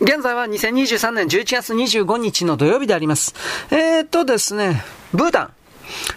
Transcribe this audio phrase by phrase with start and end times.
[0.00, 3.34] 現在は2023年11月25日の土曜日であります。
[3.70, 4.82] えー、っとですね、
[5.12, 5.59] ブータン。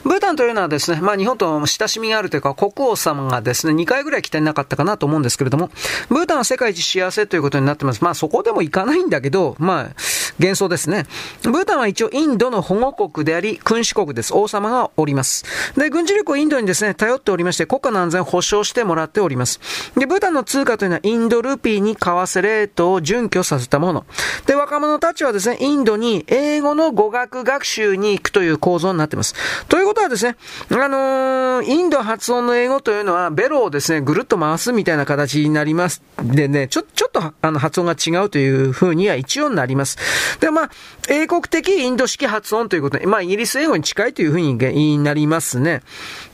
[0.04, 5.69] ブータンというのはですね、まあ日本と親しみがあるというか、国王様がですね、2回ぐらい来てなかったかなと思うんですけれども、
[6.10, 8.03] ブータンは世界一幸せということになってます。
[8.03, 9.96] まあそこでも行かないんだけど、まあ、
[10.39, 11.06] 幻想ですね。
[11.44, 14.33] ブータンは一応インドの保護国であり、君主国です。
[14.33, 15.46] 王様がおります。
[15.78, 19.59] で、軍事力をインドにですね、頼っておりまして、国家の安全を保障してもらっております。
[19.98, 24.05] で、ブータンの通貨というのはインドルピーに為替レートを準拠させたもの。
[24.45, 29.35] で、若者たちはですね、インドに英語の語学学習に行くという構造になっています。
[29.67, 30.35] ということはですね、
[30.70, 36.02] あのー、インド発音の英語というのは、ベロをですね、ぐるっと回すみたいな形になります。
[36.21, 39.98] でね、ちょ、ちょっと、あの、発音が違うという風には一応になります。
[40.40, 40.70] で、まあ、
[41.09, 45.82] 英国的インド式発音ということで、まあ、イギリス英語に近いという風になりますね。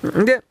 [0.03, 0.43] で、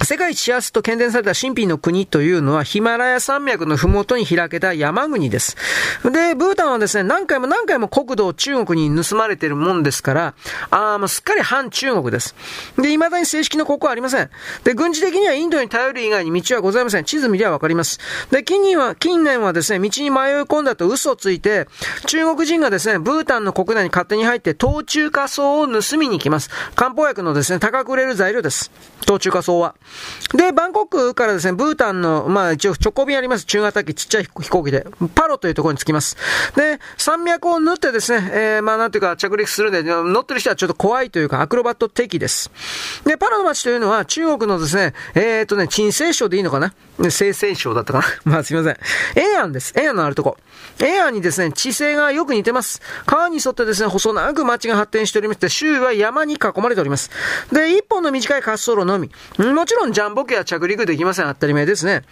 [0.00, 5.56] 世界一幸せと検伝された神秘の国というのはヒマラヤ山脈のふもとに開けた山国です。
[6.04, 10.34] で、ブータンはですね、何回も何回も国土を中国に盗まれているもんですから、
[10.70, 12.36] ああもうすっかり反中国です。
[12.76, 14.30] で、未だに正式な国はありません。
[14.62, 17.04] で、軍事的にはインドに頼る以外に道はございません。
[17.04, 17.98] 地図見りゃわかります。
[18.30, 21.66] で、近年は、近年はですね、道に迷い込んだと嘘をついて、
[22.06, 26.50] 中国人がですね、ブータンの国内に勝手に入って、冬中火草を盗みに行きます。
[26.76, 28.70] 漢方薬のですね、高く売れる材料です。
[29.04, 29.74] 冬中火草は。
[30.34, 33.44] で、バンコクからですね、ブータンの、まあ一応直行便あります。
[33.46, 36.16] 中型機、ちっちゃい飛行機で、パロというところに着きます。
[36.56, 42.50] で、山脈を縫ってですね、えー、まあなんていうか着陸するんで、乗ってる人はちょっと怖いというか、アクロバット的です。
[43.04, 46.74] で、パロの街というのは中国のですね、えー、とね、鎮西省でいいのかな？
[46.98, 48.04] 西西省だったかな？
[48.32, 48.76] まあすいません。
[49.16, 49.72] エアンです。
[49.76, 50.36] エアのあるとこ。
[50.80, 52.80] エアにですね、地勢がよく似てます。
[53.06, 57.10] 川に沿ってですね、細長く街が発展しておりまして、周囲は山に囲まれております。
[57.52, 59.10] で、一本の短い滑走路のみ。
[59.38, 61.26] もちろんジャンボ機は着陸できません。
[61.26, 62.02] 当たり前ですね。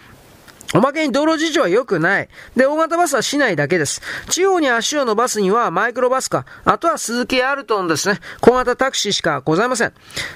[0.73, 2.29] おまけに道路事情は良くない。
[2.55, 4.01] で、大型バスは市内だけです。
[4.29, 8.19] 地方に足を伸ばすにはマイクロバスか、あとは鈴木アルトンですね。
[8.41, 9.93] 小型タクシーしかございません。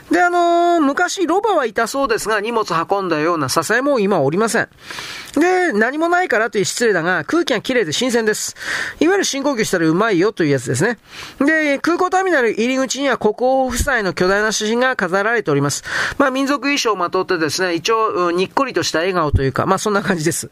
[0.10, 4.70] で、あのー、昔ロバはいたそうですが、荷物運んだような支えも今おりません。
[5.36, 8.56] で、何もないからという失礼だが、空気が綺麗で新鮮です。
[9.00, 10.98] いわゆる深呼吸したらうまいよというやつですね。
[11.40, 15.84] で、空港ターミナル入り口には国王夫妻の巨大な写真が飾られております。
[16.18, 20.50] まあ、民族衣装をまとってですね、一応、にっこりとした笑顔というか、まあ、そんな感じです。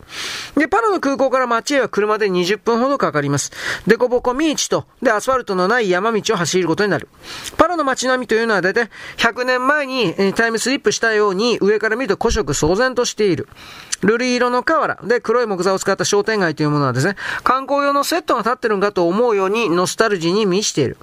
[0.55, 3.51] で、パロの空港から街へは車で20分ほどかかります。
[3.87, 7.07] でこぼこ道と、で、アスファルトのない山道を走ることになる。
[7.57, 13.47] パロの街並みというのは大体100年前にタイムスリップしたように上から見ると古色騒然としている。
[14.01, 20.97] 瑠璃色の瓦で黒い木材を使った商店街というものはですね、観光用のセットが立ってるんかと思うようにノスタルジーに満ちている。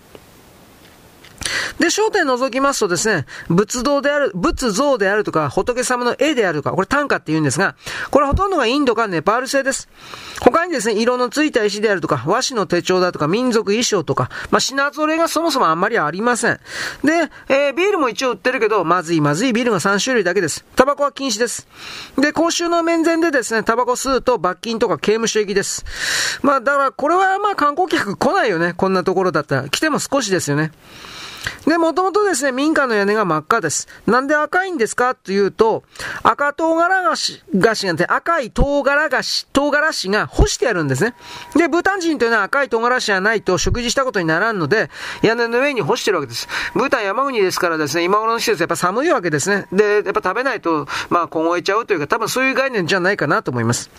[1.79, 7.77] で、焦点覗きますとですね、仏像である、仏像であるとか、仏様の絵であるとか、これ単価って言うんですが、
[8.11, 9.89] これほとんどがインドかネパール製です。
[10.41, 16.61] 他にですね、色のついた石であるとか、和紙の手帳だとか、民族衣装とか、まあ、品揃えがそもそもあんまりありません。
[17.05, 20.65] で、えー、ビールも一応売ってるけど、まずいまずいビールが3種類だけです。
[20.77, 21.67] タバコは禁止です。
[22.19, 25.85] で、公衆の面前でですね、タバコ吸うと罰金とか刑務所行きです。
[26.43, 28.75] まあ、だからこれはまあ観光客来ないよね。
[28.77, 29.69] こんなところだったら。
[29.69, 30.73] 来ても少しですよね。
[31.67, 33.89] で、もともとですね、民家の屋根が真っ赤です。
[34.07, 35.84] なんで赤いんですかというと、
[36.23, 41.15] 赤唐辛子がしが赤い唐辛子、唐辛子が干してあるんですね。
[41.55, 44.91] で、ブータン人というのは赤い唐辛子がないと食事したことにならんので、
[45.23, 46.49] 屋根の上に干してるわけです。
[46.75, 49.67] ブータン山国ですからですね、今頃の季節やっぱ寒いわけですね。
[49.73, 53.91] で、やっぱ食べないと、まあ、凍えちゃうというか、多分そういう概念じゃないかなと思います。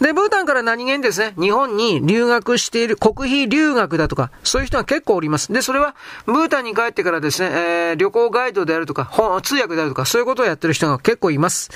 [0.00, 5.52] で、ブータンから何気にですね、日本に留学している、国費留学だとか、そういう人が結構おります。
[5.52, 5.94] で、それは、
[6.26, 9.10] ブータンに帰ってからですね、えー、旅行ガイドであるとか、
[9.42, 11.70] 通訳であるとか、そういうことをやってる人が結構います。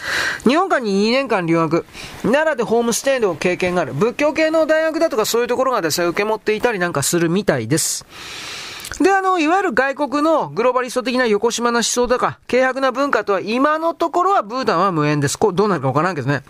[0.45, 1.85] 日本間に2年間留学、
[2.23, 8.07] 奈良でホームステイの経験がある、仏教系の大学だとか、そういうところがですね、受け持っていたりなんかするみたいです。
[9.01, 15.39] で、あの、いわゆる外国のグローバリスト的な横島な思想とか、軽薄な文化とは今のところはブータンは無縁です。
[15.39, 16.43] こう、どうなるかわからんけどね。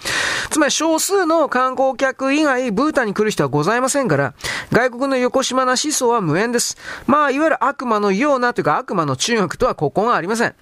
[0.50, 4.34] つまり少数の観光客以外、ブータンに来る人はございませんから、
[4.72, 6.76] 外国の横島な思想は無縁です。
[7.06, 10.54] まあ、いわゆる悪魔のようなというか悪魔の中学とはここがありません。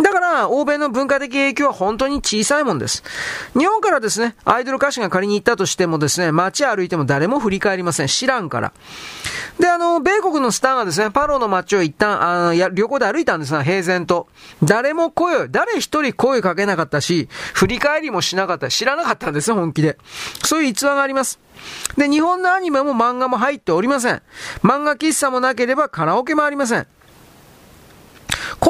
[0.00, 3.02] だから、欧米の文化的影響は本当に小さいもんです。
[3.56, 8.06] 日本からですね、アイドル歌手が仮に行ったとしてもですね、街歩いても誰も振り返りません。
[8.06, 8.72] 知らんから。
[9.58, 14.28] で、あの、米国のスターがですね、パロの街を一旦、あの、旅行で歩いたんですが、平然と。
[14.62, 18.68] 誰も声を、誰一人声かけなかったし、振り返りもしなかった。
[18.68, 19.98] 知らなかったんですよ、本気で。
[20.44, 21.40] そういう逸話があります。
[21.96, 24.22] で、日本のアニメも漫画も入っておりません。
[24.62, 26.86] 漫画喫茶もなければカラオケもありません。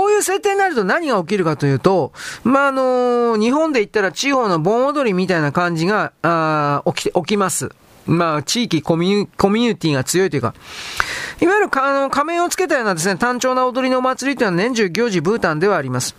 [0.09, 2.13] こういう設定になると何が起きるかというと、
[2.43, 7.73] まあ、あのー、日本で言ったら地方の盆踊りみたいな感じが、あ起き、起きます。
[8.07, 10.55] まあ、地域コミュコミュニティが強いというか、
[11.43, 16.17] いわゆるあの仮面をつけたようなですね、単調な踊りのお祭りというのは年中行事ブータンではあります。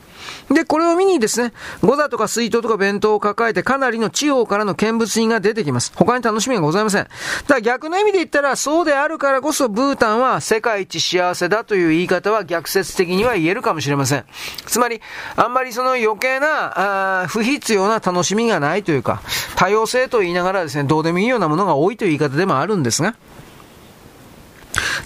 [0.52, 5.92] で、これを見にですね、ゴザとか水筒とか弁当を抱えてかなりの地方からの見物人が出てきます。
[5.96, 7.04] 他に楽しみがございません。
[7.04, 14.26] だから逆の意味で言ったら、そうであるからこそブータンは世界一幸せだという言い方は逆説的には言えるかもしれません。
[14.66, 15.02] つまり、
[15.36, 19.22] あんまりその余計な、あ不必要な楽しみがないというか、
[19.56, 23.16] 多様性と言いながらですね、どうでもいいようなものが多いという言い方でもあるんですが、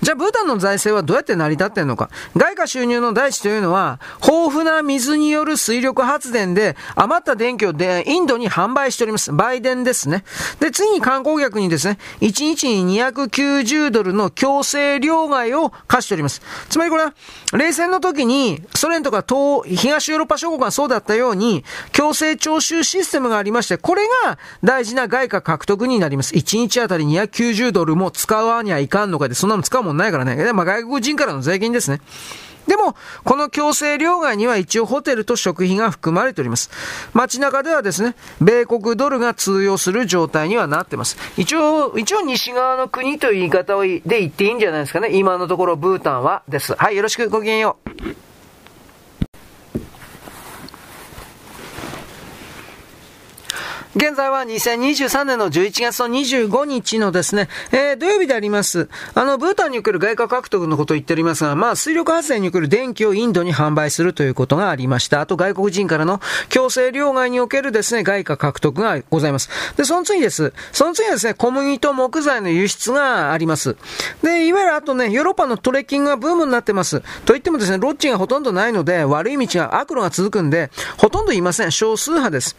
[0.04, 2.10] じゃあ、ブータンの財政はどうやって成り立ってんのか。
[2.36, 9.32] 外貨収入の第一というのは、豊富な水による水力発電で余った電気をでインドに販売しております。
[9.32, 10.26] 売電ですね。
[10.60, 16.42] で、次に観光客にですね、1日に290ドルの強制両替を課しております。
[16.68, 17.14] つまりこれは、
[17.54, 21.64] 冷戦の時にソ連とか東、東ヨーロッパ諸国がそうだったように、
[21.94, 26.34] 強制徴収システムがありまして、これが大事な外貨獲得になります。
[26.34, 30.54] 1日あたり290ドルも使わにはいかんのかで、そんなの使うもんないからね。
[30.54, 32.02] まあ、外国人からの税金ですね。
[32.68, 36.70] でも、この強制両替には一応ホテルと食費が含まれております。
[37.14, 41.18] 街中ではですね、米国ドルが通用する状態にはなってます。
[41.38, 45.10] 一応、一応西側の国という言い方で言っていいんじゃないですかね。
[45.12, 46.74] 今のところブータンはです。
[46.76, 48.33] はい、よろしくごきげんよう。
[53.96, 58.90] 現在は2023年の11月の25日のですね、えー、土曜日であります。
[59.14, 65.22] あの、ブータンにおける外貨獲得のことを言っておりますが、まあ、水力発電における電気をインドに販売するということがありました。
[65.22, 69.50] あと、外国人からの強制両替におけるですね、外貨獲得がございます。
[69.78, 70.54] で、その次です。
[70.72, 73.78] その次はですね、小麦と木材の輸出があります。
[74.24, 77.04] で、いわゆるあとね、ヨーロッパのトレッキングがブームになってます。
[77.26, 81.72] といってもですね、ロッチがほとんどないので、悪い道が、悪路が続くんで、ほとんどいません。
[81.72, 82.56] 少数派です。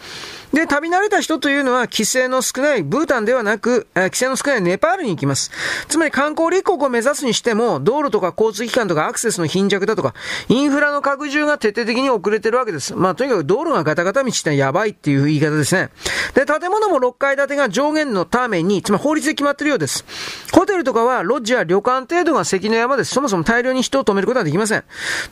[0.53, 5.51] で、旅慣れた人というのは、規制の少ないブータンではなく、規制の少ないネパールに行きます。
[5.89, 10.15] つまり観光立国を目指すにしても、道路とか交通機関とかアクセスの貧弱だとか、
[10.49, 12.95] インフラの拡充が徹底的に遅れてるわけです。
[12.95, 15.89] まあ、とにかく道路がガタガタ道ってやばいっていう言い方ですね。
[16.35, 20.05] で、建物も6階建てが上限のために、つまり法律で決まってるようです。
[20.53, 23.15] ホテルとかは、ロッジや旅館程度が関の山です。
[23.15, 24.85] そもそも大量に人を止めることはできません。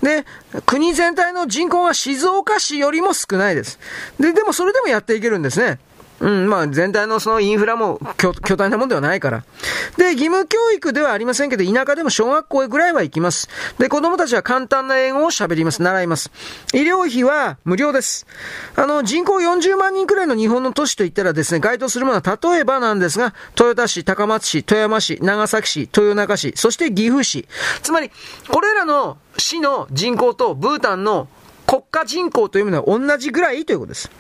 [0.03, 0.25] で、
[0.65, 3.79] 国全体の人口が静岡市よりも少ないです。
[4.19, 5.79] で、でもそれでもやっていけるんですね。
[6.21, 9.45] うん、まあ全体のそのインフラも巨大なもんではないから。
[9.97, 13.49] で、義務教育ではありませんけど、田舎でも小学校ぐらいは行きます。
[13.79, 16.31] で、子供たちは簡単な英語を喋ります、習います。
[16.73, 18.27] 医療費は無料です。
[18.77, 27.49] あの、人口40万人くらいの日本の都市といったらですね、該当するものは例えばなんですが、豊田市、高松市、富山市、長崎市、豊中市、そして岐阜市。
[27.83, 28.11] つまり、
[28.49, 31.29] これらの市の人口とブータンの
[31.67, 34.11] 国家人口というものは同じぐらいということです。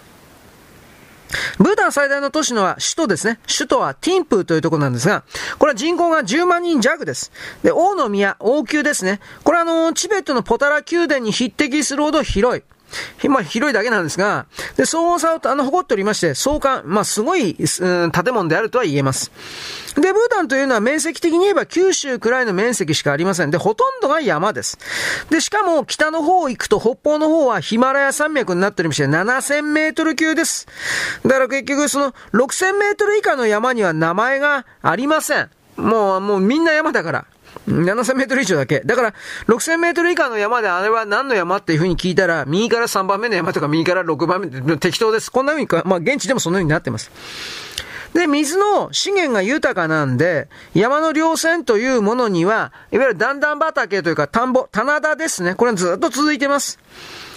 [1.58, 3.38] ブータン最大の都市のは首都ですね。
[3.46, 5.24] 首都はティンプーというところなんですが、
[5.58, 7.32] これは人口が10万人弱です。
[7.62, 9.20] で、王の宮、王宮ですね。
[9.44, 12.62] これはあの、チベットのポタラ宮殿に匹敵するほど広い。
[13.28, 14.46] ま、広いだけなんですが、
[14.76, 19.30] で、総合さを、あの、誇っておりまして、総監、まあ、すごい、うん、建物であるとは言えます。
[19.94, 23.50] で、ブータンというのは面積的に言えば九州くらいの面積しかありません。
[23.50, 24.78] で、ほとんどが山です。
[25.28, 30.66] で、しかも北の方行くと北方の方はヒマラヤ山脈になっておりまして7000メートル級です。
[31.24, 35.50] だから結局その6000メートル以下の山には名前がありません。
[35.76, 37.26] もう、もうみんな山だから。
[37.68, 38.80] 7000メートル以上だけ。
[38.80, 39.14] だから、
[39.46, 45.30] 6000メートル以下の山であれは何の山っていう風に聞いたら、右から3番目の山とか右から6番目、適当です。
[45.30, 47.10] こんな風に、まあ現地でもそのようになってます。
[48.14, 55.54] で、水の資源が豊かなんで、山の稜線というものには、いわゆる段々畑というか田んぼ、棚田ですね。
[55.54, 56.78] これはずっと続いてます。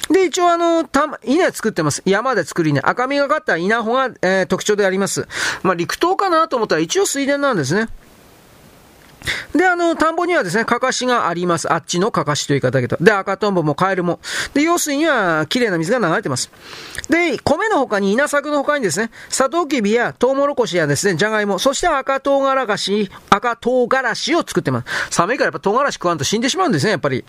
[0.10, 2.02] で、一応あの、た、稲作ってます。
[2.06, 2.82] 山で作る稲。
[2.88, 5.28] 赤みがかった稲穂が、えー、特徴であります。
[5.64, 7.88] まあ、陸東かなと思ったら一応水田なんですね。
[9.54, 11.72] で、あの、田んぼにはですね、かかしがあります。
[11.72, 12.98] あっちのかかしという言い方だけど。
[13.00, 14.20] で、赤とんぼもカエルも。
[14.54, 16.52] で、用水には綺麗な水が流れてます。
[17.10, 24.86] で、米の他に稲作の他にですね、サトウキビやトウモロコシやですね、じゃがいも、そして赤唐辛子、赤唐辛子を作ってます。
[25.12, 27.24] 寒いからやっぱ唐辛子食わんと死んでしまうんですね、やっぱり。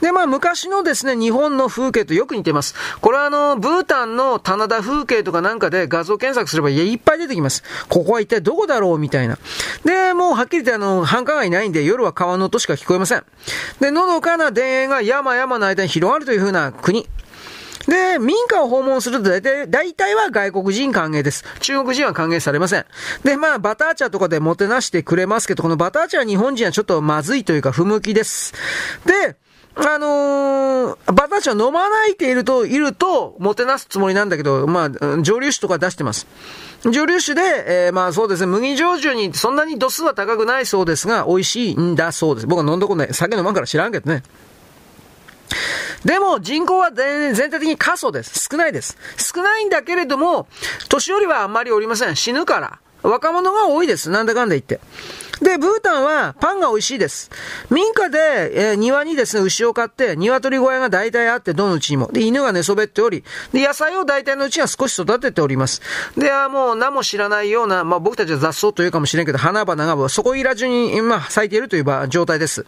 [0.00, 2.74] で、まあ、昔のですね、日本の風景とよく似てます。
[3.00, 7.62] これはあの、ブータンの棚田風景とかなんかで画像検索すればいっぱい出てきます。
[7.88, 9.38] ここは一体どこだろうみたいな。
[9.84, 13.24] で、もうはっきり言ってあの、繁華街ないんで夜は川の音しか聞こえません。
[13.80, 17.08] で、のどかな田園が山々の間に広がるという風な国。
[17.88, 21.44] で、民家を訪問すると大体、大体は外国人歓迎です。
[21.60, 22.84] 中国人は歓迎されません。
[23.24, 28.52] で、まあ、バター茶とかでもてなしてくれますけど、このバター茶は日本人はちょっとまずいというか不向きです。
[29.06, 29.36] で、
[29.80, 36.26] あのー、バター茶飲まないていると、いると、もてなすつもりなんだけど、まあ、蒸留酒とか出してます。
[36.90, 42.46] 蒸留酒で、えー、まあそうですね、麦焼酎にそんなに度数は高くないそうですが、美味しいんだそうです。
[42.46, 43.14] 僕は飲んだこない。
[43.14, 44.22] 酒飲まんから知らんけどね。
[46.04, 48.48] でも人口は全体的に過疎です。
[48.50, 48.96] 少ないです。
[49.16, 50.48] 少ないんだけれども、
[50.88, 52.16] 年寄りはあんまりおりません。
[52.16, 52.78] 死ぬから。
[53.02, 54.10] 若者が多いです。
[54.10, 54.80] なんだかんだ言って。
[55.40, 57.30] で、ブータンはパンが美味しいです。
[57.70, 58.18] 民家で、
[58.70, 62.10] えー、庭にですね、牛を飼って、鶏小屋が大体あって、どのうちにも。
[62.12, 65.80] で、犬が寝そべっており、で、野菜を大体のうちには少し育てております。
[66.16, 72.66] で、あもう名も知らないような、まあ僕たちは雑草というかもしれんけど、花々がそこいら中に、まあ咲いているという状態です。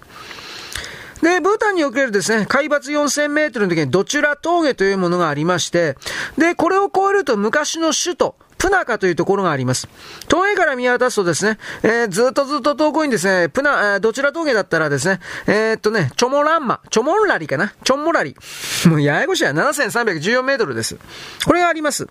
[1.23, 5.97] で、ブータンにおけるですね、海抜4000メートルの時にドチュラ峠というものがありまして、
[6.39, 9.89] で、これを越えると昔の首都、プナカというところがあります。
[10.29, 17.73] 峠から見渡すとですね、えー、ずっとずっと遠くにですね、プナ、えー、どちら峠だったらですね、えー、っとね、チョモランマ、チョモンラリかな？
[17.83, 18.37] チョンモラリ。
[18.87, 20.99] もうややこしいや、7314メートルです。
[21.47, 22.07] これがあります。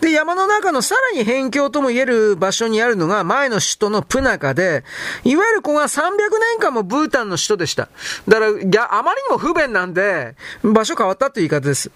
[0.00, 4.84] で、山の中のさらに辺境とも言える場所にあるのが前の首都のプナカで、
[5.24, 7.88] いわゆるここが300年間もブータンの首都でした。
[8.28, 11.90] だから、あまりにも不便なんで、場所変わったという言い方です。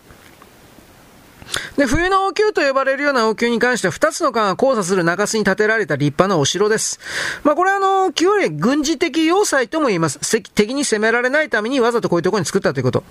[1.76, 7.00] で、冬の王宮と呼ばれるような王宮に関しては、2つの川が交差する中州に建てられた立派なお城です。
[7.42, 10.18] まあ、これはあの、旧より軍事的要塞とも言います。
[10.40, 13.04] 敵に攻められないためにわざとこういうところに作ったということ。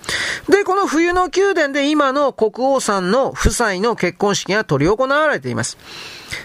[0.48, 5.78] で、この冬の宮殿で今の国王さんの夫妻の結婚式が執り行われています。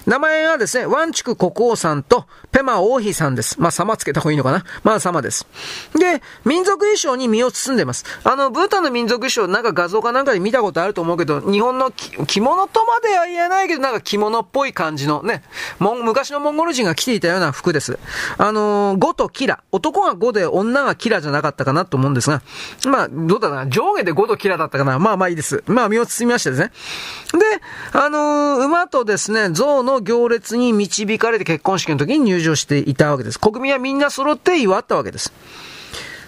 [0.06, 3.60] 名前はですね、ワンチク国王さんとペマ王妃さんです。
[3.60, 5.48] まあ、様つけた方がいいのかなまあ、様です。
[5.96, 8.06] で、民族衣装に身を包んでます。
[8.24, 15.44] あの、ブータンの民族衣装、なんか画像かなんかで見たことあると思うけど、日本の着物とまでは言えないけど、なんか着物っぽい感じのね、
[15.80, 18.00] も昔のモンゴル人が着ていたような服です。
[18.38, 19.64] あのー、ゴとキラ。
[19.72, 22.42] 男がゴで女がキラじゃなかったかなと思うんですが、
[22.88, 25.00] まあ、どうだな、上下でゴとキラだったかな。
[25.00, 25.64] まあまあいいです。
[25.68, 26.72] まあ身を包みましてですね。
[27.34, 27.62] で、
[27.94, 33.40] あのー、馬とですね、象の行列に導かれて結婚式の時に入場していたわけです。
[33.40, 35.32] 国民はみんな揃って祝ったわけです。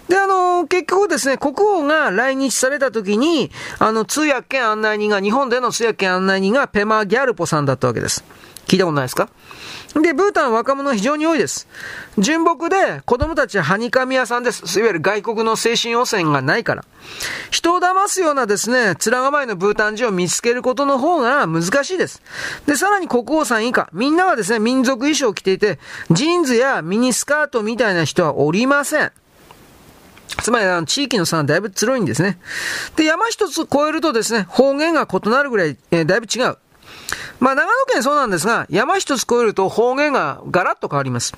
[0.08, 8.24] で、あの、結局ですね、国王が来日された時に、あの、通訳兼案内人が、日本での通訳兼案内人がペマ・ギャルポさんだったわけです。
[8.66, 9.28] 聞いたことないですか？
[9.94, 11.68] で、ブータン若者非常に多いです。
[12.16, 14.78] 純木で子供たちはハニカミ屋さんです。
[14.78, 16.84] いわゆる外国の精神汚染がないから。
[17.50, 22.22] 人を騙すようなですね、面構えのブータン人を見つけることの方が難しいです。
[22.66, 25.78] で、さらに国王さん以下、みんなはですね、民族衣装を着ていて、
[26.10, 29.12] ジーンズやミニスカートみたいな人はおりません。
[30.40, 32.38] つまり、あの、地域の差がだいぶ強いんですね。
[32.96, 36.56] で、山一つ越えるとですね、方言が異なるぐらい、えー、だいぶ違う。
[37.42, 41.34] まあ、長野県そうなんですが、山一つ越えると方言がガラッと変わります。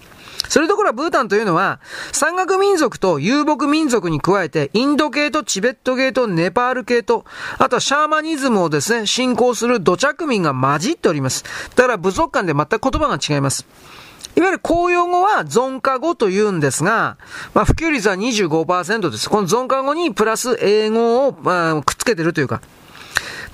[0.50, 1.80] それどころはブータンというのは、
[2.12, 7.24] 山岳民族と遊牧民族に加えて、インド系とチベット系とネパール系と、
[7.56, 11.42] あとはシャーマニズムをですね、信仰する土着民が混じっております。
[11.74, 13.66] だから部族間で全く言葉が違います。
[14.36, 17.16] いわゆる公用語は zon 化語と言うんですが、
[17.54, 19.30] まあ、普及率は25%です。
[19.30, 22.60] この zon 化語にプラス英語を、ま、くっつけてるというか。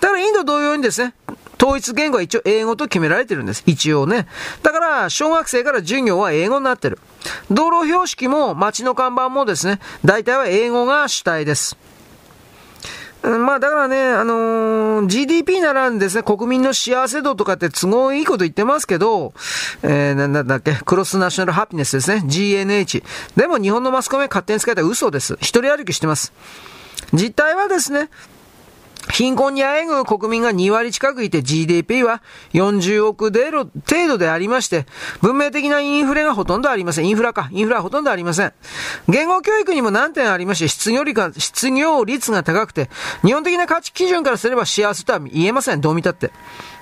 [0.01, 1.15] だからインド同様にですね、
[1.61, 3.63] 統一言語は一応英語と決められてるんです。
[3.67, 4.27] 一応ね。
[4.63, 6.99] だから、小学生から授業は英語になってる。
[7.51, 11.77] 道路標識も街の看板もですね、大体は英語が主体です。
[13.23, 19.35] まあだからね、あのー、GDP ならんですね、国民の幸せ度とかって都合いいこと言ってますけど、
[19.83, 23.05] えー、なんだっけ、クロスナショナルハピネスですね、GNH。
[23.37, 25.37] でも日本のマスコミは勝手に使えた嘘です。
[25.43, 26.33] 一人歩きしてます。
[27.13, 28.09] 実態はですね、
[29.13, 33.51] 貧困にあえぐ国民が2割近くいて GDP は40億程
[34.09, 34.87] 度でありまして、
[35.23, 37.09] 文明的なインフレがほとんどありません。
[37.09, 37.49] インフラか。
[37.53, 38.53] インフラはほとんどありません。
[39.09, 42.91] 言語教育にも難点ありまして、失業率が失業率が高くて、
[43.23, 45.81] 日本的な価値基準からすれば幸せとは言えません。
[45.81, 46.31] どう見たって。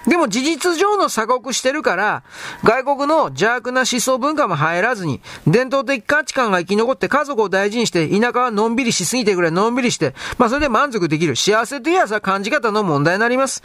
[0.08, 2.22] でも事実上の鎖国してるから、
[2.64, 11.36] 外国の邪悪な思想文化も入らずに、伝統的価値観が生き残って家族を大事にして、田舎はのんびりしすぎてくらいのんびりして、まあそれで満足できる。
[11.36, 13.62] 幸せといえばさ、感じ方の問題になります。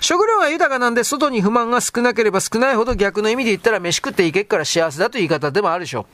[0.00, 6.06] 食料が豊かなんで、外に不満が少なければ少ないほど逆の意味で言ったら飯食っていけっから幸せだという言い方でもあるでしょ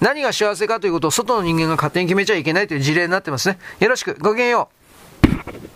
[0.00, 0.04] う。
[0.04, 3.58] 何が幸せかということを外の人間が勝手に決めちゃいけないという事例になってますね。
[3.78, 4.16] よろしく。
[4.20, 4.68] ごきげんよ
[5.68, 5.71] う。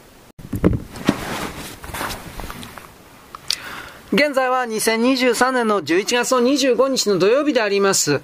[4.13, 8.21] 現在は2023年の11月の25日の土曜日であります。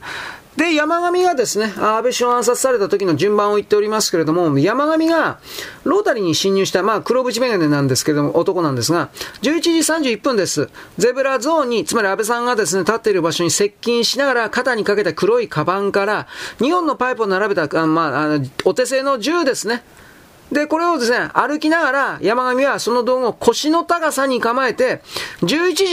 [0.57, 5.41] で、山上がですね、安倍首相暗殺された時の順番を言っておりますけれども、山上が
[5.83, 9.09] ロータリーに侵入した、まあ黒縁メガネなんですけれども、男なんですが、
[9.43, 9.71] 11時
[10.13, 10.69] 31分です。
[10.99, 16.29] ゼブラゾーンに、つまり安倍さんがですね、立っている場所に接近しながら、肩にかけた黒いカバンから、
[16.61, 19.83] 2本のパイプを並べた、あまあ、お手製の銃ですね。
[20.53, 25.01] で、これをですね、歩きながら、山上はその道具を腰の高さに構えて、
[25.41, 25.85] 11時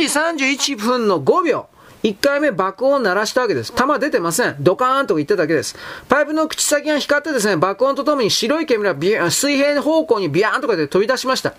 [0.44, 1.69] 31分の5秒、
[2.04, 3.74] 1回目爆音鳴らしたわけです。
[3.74, 4.56] 弾出てません。
[4.60, 5.76] ドカーンと言っただけです。
[6.08, 8.84] パイプの口先が光ってですね、爆音とともに白い煙
[9.18, 11.54] が水平方向にビャーンとかで飛び出しました。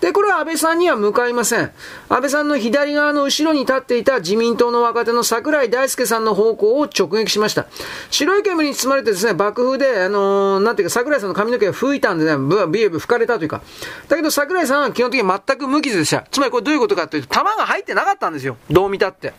[0.00, 1.70] で、これは安倍さんには向かいません。
[2.08, 7.66] 安倍さんの左側の後ろに立っていた自民党の若手の桜井大輔さんの方向を直撃しました。
[8.10, 13.60] 白い煙に包まれてですね、爆風で、あのー、なんていうか桜井さんの髪の毛が吹いたんでね、ブビエブ吹かれたというか。
[14.08, 16.24] だけど桜井さんは基本的に全く無傷でした。
[16.30, 18.56] つまりこれどういうことかというと、弾が入ってなかったんですよ。
[18.70, 19.34] どう見たって。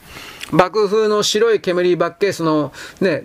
[0.51, 3.23] 爆風の白い煙バッケースの、ね、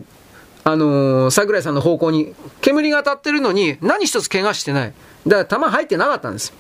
[0.64, 4.92] あのー、桜井さんの方向に煙が当たってるのに何一つ怪我してない。
[5.26, 6.52] だから弾入ってなかったんです。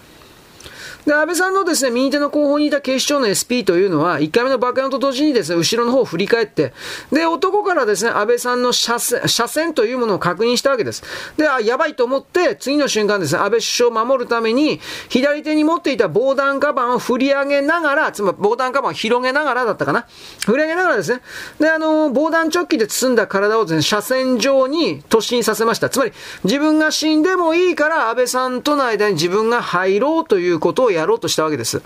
[1.06, 6.74] で、安倍さんのですね、右手の後方にいた警視庁の SP というのは、1回目の爆弾と同時にですね、後ろの方を振り返って、
[7.12, 11.04] で、男からですね、安倍さんの車線、車線というものを確認したわけです。
[11.36, 20.08] で、あ、やばいと思って、次の瞬間ですね、安倍首相を守るために、左手に持っていた防弾カバンを振り上げながら、つまり防弾カバンを広げながらだったかな。
[20.44, 21.20] 振り上げながらですね、
[21.60, 25.88] で、あの、防弾チョッキで包んだ体をですね、車線上に突進させました。
[25.88, 31.82] つまり、自分が死んでもいいから、安倍さんとの間に自分が入ろうということをやろうとしたわけです。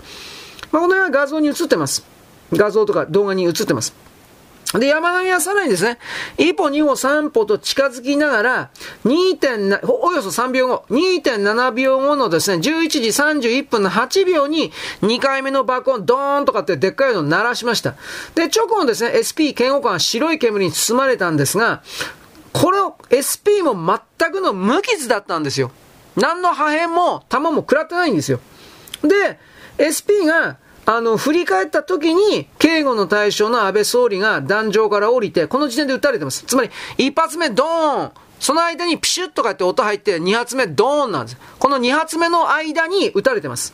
[0.71, 2.05] まあ、この辺は画像に映ってます。
[2.53, 3.93] 画像とか動画に映ってます。
[4.79, 5.97] で、山上はさらにですね、
[6.37, 8.69] 一歩、二歩、三歩と近づきながら、
[9.05, 12.99] 2.7、およそ3秒後、2.7秒後のですね、11時
[13.51, 17.95] 31分の8秒に、2回目の爆音、ドーンとかってでっかいのを鳴らしました。
[18.35, 21.81] で、直後ですね、SP 嫌悪感は白い煙に包まれたんですが、
[22.53, 23.75] この SP も
[24.19, 25.71] 全くの無傷だったんですよ。
[26.15, 28.39] 何の破片も弾も食らってないんですよ。
[29.03, 29.39] で、
[29.77, 36.43] SP が、あの、振り返った時に、警護の対象の安倍総理が壇上から降りて、この時点で撃たれてます。
[36.45, 41.37] つまり、一発目ドーンその間にピシュッとかって音入って、二発目ドーンなんです。
[41.59, 43.73] この二発目の間に撃たれてます。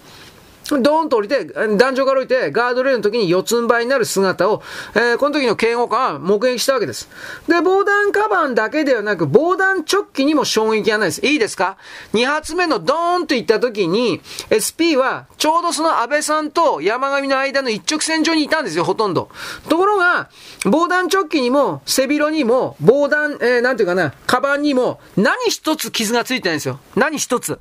[0.70, 4.62] ドーンと降りて、壇上から降りて、ガードレールの時に四つん這いになる姿を、
[4.96, 7.08] えー、この時の警護官は目撃したわけです。
[7.48, 11.26] で、防弾カバンだけではなく、防弾チョッキにも衝撃がないです。
[11.26, 11.78] いいですか？
[12.14, 19.30] 二発目のドーンといった時に、SP は、ちょうどその安倍さんと山上の間の一直線上にいたんですよ、ほとんど。
[19.70, 20.30] ところが、
[20.66, 26.80] 防弾チョッキにも、背広にも、防弾、えー、なんていうかな、カバンにも、何一つ傷がついてないんですよ。
[26.96, 27.60] 何一つ。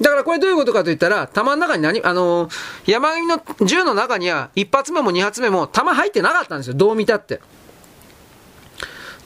[0.00, 2.48] だからこれどういうことかと言ったら、弾の中に何、あの、
[2.86, 6.74] 山上の銃の中には、一発目も二発目も弾入ってなかったんですよ。
[6.74, 7.40] どう見たって。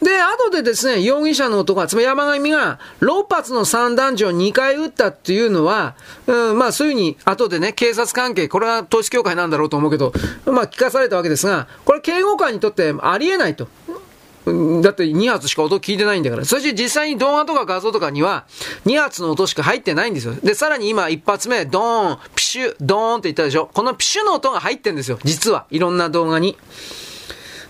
[0.03, 5.94] で、後でですね、容疑者の男、つまり山上が6発の散弾銃を2回撃ったっていうのは、
[6.26, 10.12] うん、まあそういうふうに、後でね、警察関係、これは統一協会なんだろうと思うけど、
[10.46, 13.68] まあ聞かされたわけですが、これ警護官にとってありえないと。
[14.46, 16.44] だって2発しか音聞いてないんだから。
[16.44, 18.46] そして実際に動画とか画像とかには
[18.87, 20.35] 2発の音しか入ってないんですよ。
[20.35, 23.70] で、さらに今1発目、ドーン、ピシュ、ドーンって言ったでしょ。
[23.72, 25.18] このピシュの音が入ってんですよ。
[25.24, 25.66] 実は。
[25.70, 26.57] いろんな動画に。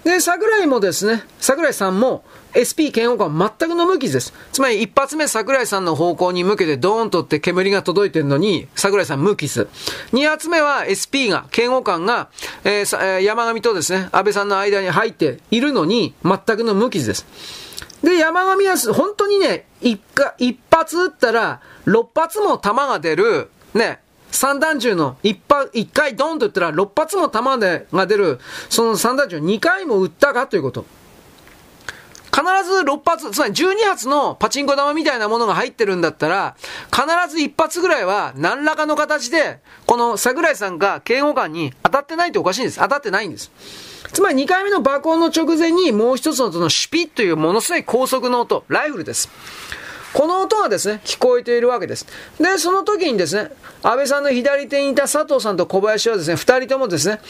[0.05, 2.25] で、桜井もですね、桜井さんも、
[2.57, 4.33] SP 嫌悪感全くの無傷です。
[4.51, 9.69] つまり一発目桜井さんの方向に向けてドーンとって煙が届いてるのに、桜井さん無傷。
[10.13, 12.31] 二発目は SP が、嫌悪感が、
[12.65, 17.27] えー、山上とですね、安倍さんの間に入っているのに、全くの無傷です。
[18.03, 20.01] で、山上は本当にね、一
[20.39, 28.39] 一発撃ったら、六発も弾が出る、ね、散弾銃の一発、一回ドンと撃ったら六発も弾が出る、
[28.69, 30.85] その散弾銃を2回も撃ったかということ。
[32.33, 36.57] 必ず6発、つまり12発のパチンコ玉みたいなものが入ってるんだったら、
[36.93, 42.79] 必ず1発ぐらいは何らかの形で、この桜井さんが警護官に当たってないっておかしいんです。
[42.79, 43.51] 当たってないんです。
[44.13, 49.29] つまり2回目の爆音の直前にもう一つのそのシュピッというものすごい高速の音、ライフルです。
[50.13, 52.07] この音がですね、聞こえているわけです。
[52.41, 53.51] で、その時にですね、
[53.83, 57.21] 安倍さんの左手にいた佐藤さんと小林はですね、二人ともですね、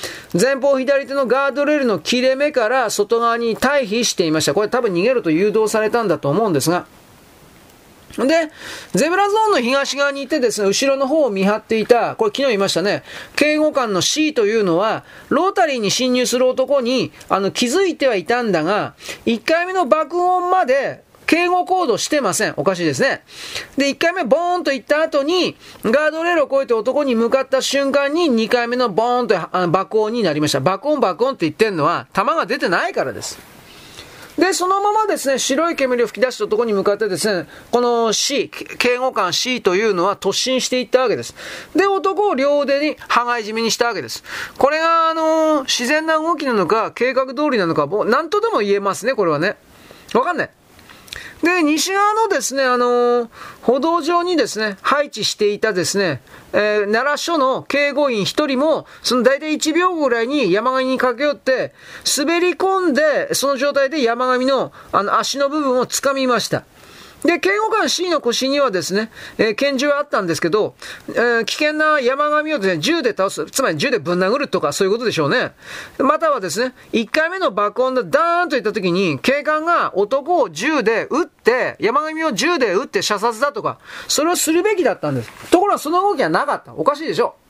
[0.41, 4.55] 前方左手のガードレールの切れ目から外側に退避していました。
[4.55, 6.87] これ多分逃げると誘導されたんだと思うんですが、
[8.19, 8.51] で、
[8.93, 13.05] ゼブラゾーンの東側にいてですね、後ろの方を見張っていた、これ昨日言いましたね、
[13.37, 18.95] 警護官の C というのは、ロータリーに侵入する男に、あの、気づいてはいたんだが、
[19.27, 22.55] 1回目の爆音まで、警護コードしてません。
[22.57, 23.23] おかしいですね。
[23.77, 30.59] で、1回目ボーンと行った後に、ガードレールを越えて男に向かった瞬間に2回目のボーンと爆音になりました。
[30.59, 33.39] 爆音爆音って言ってるのは、弾が出てないからです。
[34.39, 41.37] で、そのままですね、白い煙を吹き出したところに向かってですね、この C、警護官 C というのは突進していったわけです。
[41.77, 44.25] で、男を両腕に羽交い締めにしたわけです。
[44.59, 49.55] これが、あのー、自然な動きなのか、計画通りなのか、もう何とでも言えますね、これはね。
[50.13, 50.51] わかんない。
[51.43, 53.29] で、西側のですね、あのー、
[53.63, 56.21] 歩道上にですね、配置していたですね、
[56.53, 61.73] えー、奈良署の警護員一人も、その大体1秒ぐらいに山上に駆け寄って、
[62.19, 66.65] 滑り込んで、その状態で山上の、あの、足の部分を掴みました。
[67.25, 70.75] で、警護官 C の腰にはですね、えー、拳銃はあったんですけど、
[71.09, 75.53] えー、危険な山上をですね、銃で倒す、つまり銃でぶん殴るとかそういうことでしょうね。
[75.99, 83.79] またはですね、1回目の爆音でダーンといった時に、警官が男を銃で撃って、山上を銃で撃って射殺だとか、
[84.09, 85.31] それをするべきだったんです。
[85.51, 86.75] ところがその動きはなかった。
[86.75, 87.50] おかしいでしょう。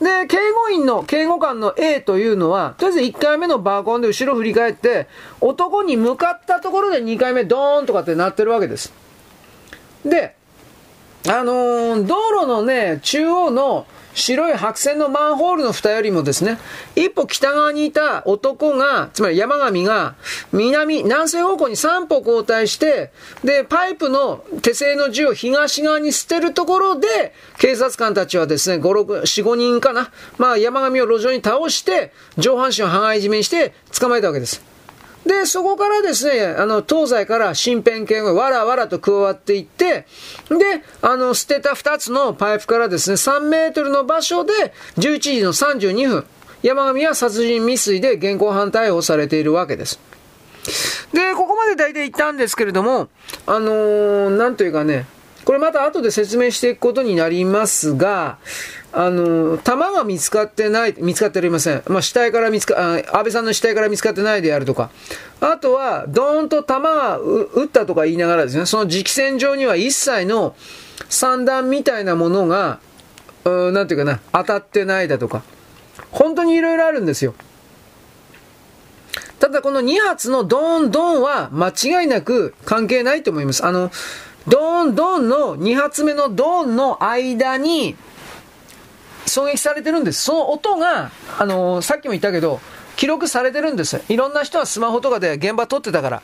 [0.00, 5.08] で、警護員の、警護官の A というのは、とりあえず1回目のバーコンで後ろ振り返って、
[5.40, 8.92] 男に向かったところで2回目ドーンとかってなってるわけです。
[10.04, 10.36] で、
[11.26, 13.86] あのー、道路のね、中央の
[14.18, 16.58] 白い白線のマンホールの蓋よりもですね、
[16.96, 20.16] 一歩北側にいた男が、つまり山上が、
[20.52, 23.12] 南、南西方向に3歩後退して、
[23.44, 30.10] で、パイプの手製の銃を東側に捨てるところで、警察官たちはですね、5、6、4、5人かな。
[30.36, 34.67] まあ、山上を路上に倒して、上半身を羽交い締めにして捕まえたわけです。
[35.28, 40.06] で、そこからですね、あの、東西から身辺系がわらわらと加わっていって、
[40.48, 46.24] で、あの、捨てた2つのパイプからですね、3メートルの場所で、11時の32分、
[46.62, 50.00] 山上は殺人未遂で現行犯逮捕されているわけです。
[51.12, 53.08] で、ここまで大体言ったんですけれども、
[53.46, 55.04] あのー、なんというかね、
[55.44, 58.38] これまた後で説明していくことになりますが、
[58.92, 61.82] あの、弾が見つかってない、見つかっておりません。
[61.88, 64.90] まあ、死体から見つか、安倍さんの死体から見つかってないであるとか。
[65.40, 70.56] あとは、ドーンと弾が撃ったとか言いながらですね、その直線上には一切の
[71.08, 72.80] 散弾みたいなものが、
[73.44, 75.42] うなんていうかな、当たってないだとか。
[76.10, 77.34] 本当に色々あるんですよ。
[79.38, 83.64] ただこの2発のドーンドーンは間違いなく関係ないと思います。
[83.64, 83.90] あの、
[84.48, 87.96] ドーンドーンの2発目のドーンの間に
[89.28, 90.22] 狙撃されてるんです。
[90.22, 92.60] その音が、あのー、さっきも言ったけど、
[92.96, 94.02] 記録されてるんです。
[94.08, 96.22] いろんな人はスマホとかで現場撮ってたから。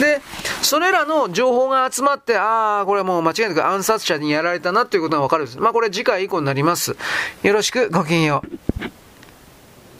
[0.00, 0.22] で、
[0.62, 5.58] それらの情報が集まって、ああ、これはもう間違いなく暗殺者にやられたなということがわかるんです。
[5.58, 6.96] まあこれ次回以降になります。
[7.42, 9.03] よろしく、ごきげんよう。